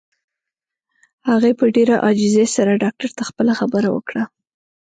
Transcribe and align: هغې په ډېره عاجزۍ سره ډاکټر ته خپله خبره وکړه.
هغې 1.29 1.51
په 1.59 1.65
ډېره 1.75 1.95
عاجزۍ 2.05 2.45
سره 2.55 2.79
ډاکټر 2.83 3.09
ته 3.17 3.23
خپله 3.29 3.53
خبره 3.59 3.89
وکړه. 3.91 4.23